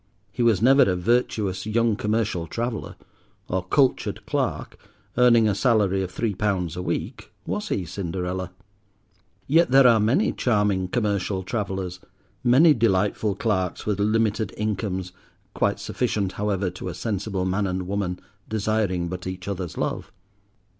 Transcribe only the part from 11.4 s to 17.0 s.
travellers, many delightful clerks with limited incomes, quite sufficient, however, to a